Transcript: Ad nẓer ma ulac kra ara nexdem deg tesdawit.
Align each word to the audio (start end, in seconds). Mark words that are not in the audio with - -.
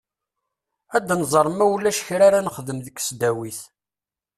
Ad 0.95 1.09
nẓer 1.19 1.47
ma 1.51 1.65
ulac 1.73 1.99
kra 2.07 2.25
ara 2.27 2.45
nexdem 2.45 2.79
deg 2.85 2.95
tesdawit. 2.97 3.59